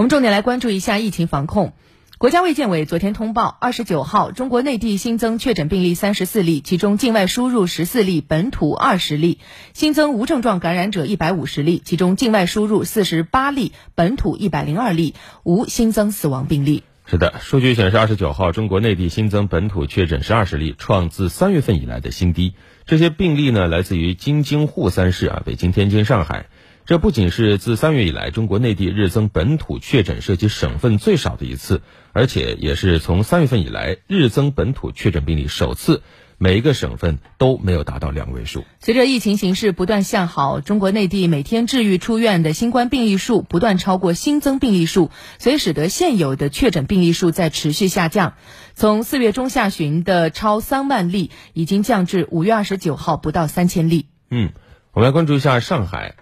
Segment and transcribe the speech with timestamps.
[0.00, 1.74] 我们重点来关注一下疫情防控。
[2.16, 9.36] 国家卫健委昨天通报，二十九号中国内地新增确诊病例三十四例，其中境外输入十四例，本土二十例；
[9.74, 16.82] 新增无症状感染者一百五十例，其中境外输入四十八例，本土一百零二例，无新增死亡病例。
[17.04, 22.54] 是的，数据显示，二十九号中国内地新增本土确诊是二十例，创自三月份以来的新低。
[22.86, 26.46] 这些病例呢，来自于京津沪三市啊，北京、天津、上海。
[26.90, 36.02] 这不仅是自三月以来中国内地日增本土确诊涉及省份最少的一次，而且也是从三月份以来日增本土确诊病例首次，
[36.36, 38.64] 每一个省份都没有达到两位数。
[38.80, 48.34] 随着疫情形势不断向好，中国内地每天治愈出院的新冠病例数不断超过新增病例数，所以使得现有的确诊病例数在持续下降。
[48.74, 54.06] 从四月中下旬的超三万例，已经降至五月二十九号不到三千例。
[54.28, 54.50] 嗯，
[54.90, 56.16] 我们来关注一下上海。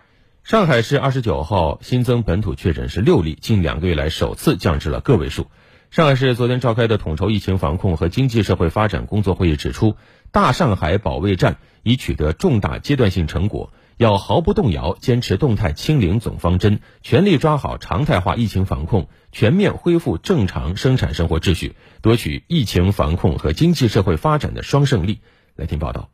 [0.48, 5.48] 上海市二十九号新增本土确诊是六例，近两个月来首次降至了个位数。
[5.90, 9.96] 上海市昨天召开的统筹疫情防控和经济社会发展工作会议指出，
[10.32, 25.20] 大上海保卫战已取得重大阶段性成果，要毫不动摇坚持动态清零总方针，全力抓好常态化疫情防控，全面恢复正常生产生活秩序，夺取疫情防控和经济社会发展的双胜利。
[25.56, 26.08] 来听报道。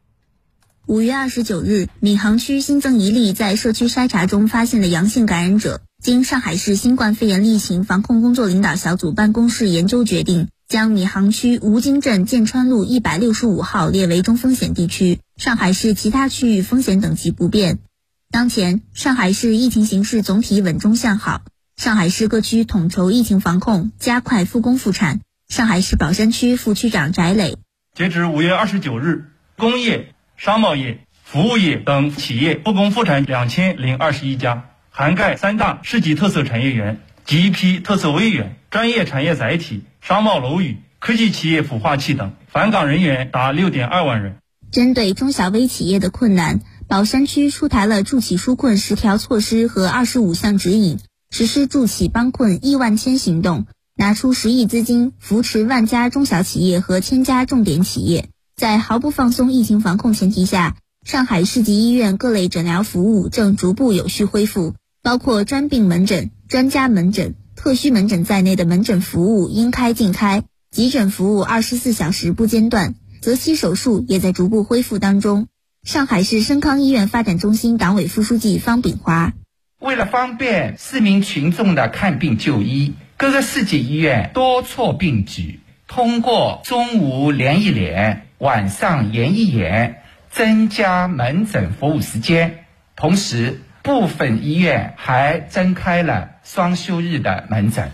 [0.87, 5.81] 五月二十九日，闵行区新增一例在社区筛查中发现的阳性感染者。
[6.03, 15.21] 经上海市新冠肺炎疫情防控工作领导小组办公室研究决定，将闵行区吴泾镇建川路一百六十五号列为中风险地区。
[15.39, 17.79] 上海市其他区域风险等级不变。
[18.31, 21.41] 当前，上海市疫情形势总体稳中向好。
[21.77, 25.21] 上海市各区统筹疫情防控，加快复工复产。
[25.49, 27.57] 上海市宝山区副区长翟磊：
[27.97, 30.14] 截止五月二十九日，工业。
[30.37, 44.37] 商贸业、服务业等企业复工复产两千零二十一家，涵盖三大市级特色产业园及一批特色微园、专业产业载体、商贸楼宇、科技企业孵化器等，返岗人员达六点二万人。
[44.71, 50.99] 针对中小微企业的困难，宝山区出台了助企纾困十条措施和二十五项指引，
[51.31, 58.31] 实施助企帮困亿万千行动，拿出十亿资金扶持万家中小企业和千家重点企业。
[58.57, 75.49] 在毫不放松疫情防控前提下，上海市级医院各类诊疗服务正逐步有序恢复，包括专病门诊、专家门诊、特需门诊在内的门诊服务应开尽开，急诊服务二十四小时不间断，择期手术也在逐步恢复当中。
[75.83, 79.33] 上海市深康医院发展中心党委副书记方炳华：
[79.81, 88.21] 为了方便市民群众的看病就医，各个市级医院多措并举，通过中午连一连。
[88.45, 97.91] 晚上延一延，增加门诊服务时间，同时部分医院还增开了双休日的门诊。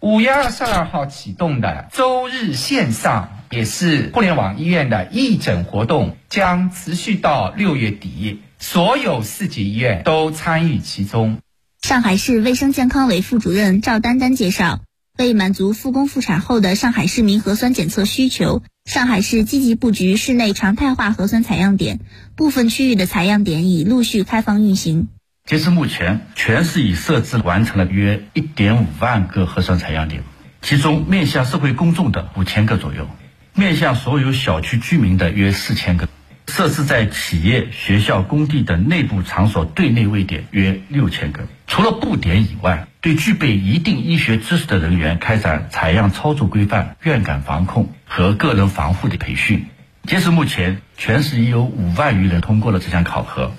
[0.00, 11.38] 五月二十二号启动的周日线上也是互联网医院的义诊活动，将持续到六月底，所有市级医院都参与其中。
[11.82, 14.80] 上海市卫生健康委副主任赵丹丹介绍，
[15.16, 18.60] 为满足复工复产后的上海市民核酸检测需求。
[18.84, 22.00] 上海市积极布局室内常态化核酸采样点，
[22.36, 25.08] 部分区域的采样点已陆续开放运行。
[25.46, 30.22] 截至目前，全市已设置完成了约一点五万个核酸采样点，
[30.60, 33.08] 其中面向社会公众的五千个左右，
[33.54, 36.06] 面向所有小区居民的约四千个。
[36.46, 41.48] 设置在企业、学校、工地等内部场所对内位点约六千个。
[41.74, 49.66] 除了布点以外，对具备一定医学知识的人员开展采样操作规范、院感防控和个人防护的培训。
[50.04, 53.50] 截至目前，全市已有五万余人通过了这项考核。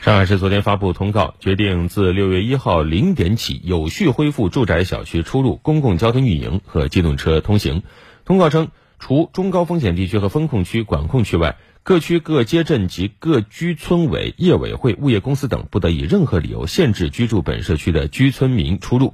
[0.00, 7.82] 上海市昨天发布通告，决定自六月一号零点起有序恢复住宅小区出入、公共交通运营和机动车通行。
[8.24, 8.70] 通告称。
[9.00, 19.12] 除中高风险地区和风控区、管控区外，各区各街镇及各居村委、业委会、物业公司等不得以任何理由限制居住本社区的居村民出入。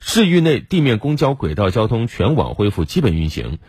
[0.00, 3.60] 市域内地面公交、轨道交通全网恢复基本运行，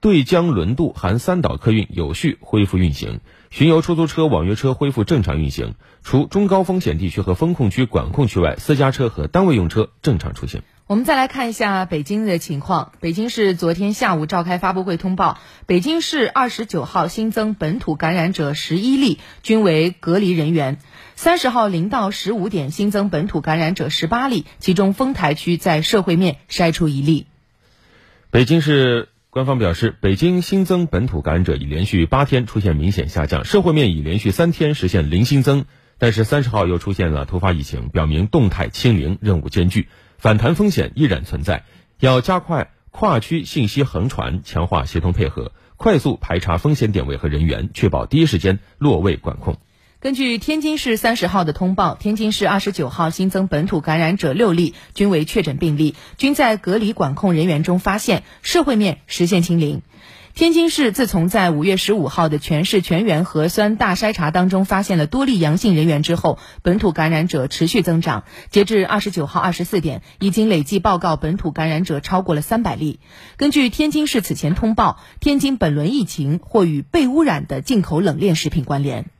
[0.00, 5.76] 对江轮渡含三岛客运有序恢复运行，巡游出租车、网约车恢复正常运行。
[6.02, 10.62] 除中高风险地区和风控区、管控区外，私家车和单位用车正常出行。
[10.88, 12.92] 我们再来看一下北京的情况。
[13.00, 20.78] 北京市昨天下午召开发布会通报，北京市二十九号新增本土感染者十一例，均为隔离人员。
[21.14, 27.26] 三十号零到十五点新增本土感染者十八例，其中丰台区在社会面筛出一例。
[28.30, 35.64] 北京市官方表示，北京新增本土感染者已连续八天出现明显下降，社会面已连续三天实现零新增。
[36.02, 39.86] 但是三十号又出现了突发疫情，表明动态清零任务艰巨，
[40.18, 41.62] 反弹风险依然存在，
[42.00, 49.58] 要加快跨区信息横传，强化协同配合，快速排查风险点位和人员，确保第一时间落位管控。
[50.00, 59.82] 根据天津市三十号的通报，天津市二十九号新增本土感染者六例，均为确诊病例，均在隔离管控人员中发现，社会面实现清零。
[60.34, 68.24] 天津市自从在五月十五号的全市全员核酸大筛查当中发现了多例阳性人员之后，本土感染者持续增长。
[68.50, 72.98] 截至二十九号二十四点，已经累计报告本土感染者超过了三百例。
[73.36, 79.12] 根据天津市此前通报，天津本轮疫情或与被污染的进口冷链食品关联。